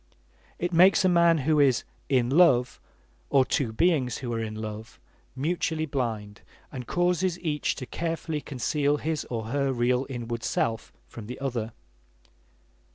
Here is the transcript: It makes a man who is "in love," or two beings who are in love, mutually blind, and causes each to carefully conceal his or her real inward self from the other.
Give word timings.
It 0.57 0.73
makes 0.73 1.05
a 1.05 1.07
man 1.07 1.37
who 1.45 1.59
is 1.59 1.83
"in 2.09 2.31
love," 2.31 2.79
or 3.29 3.45
two 3.45 3.71
beings 3.71 4.17
who 4.17 4.33
are 4.33 4.39
in 4.41 4.55
love, 4.55 4.99
mutually 5.35 5.85
blind, 5.85 6.41
and 6.71 6.87
causes 6.87 7.39
each 7.39 7.75
to 7.75 7.85
carefully 7.85 8.41
conceal 8.41 8.97
his 8.97 9.25
or 9.25 9.49
her 9.49 9.71
real 9.71 10.07
inward 10.09 10.43
self 10.43 10.91
from 11.05 11.27
the 11.27 11.39
other. 11.39 11.71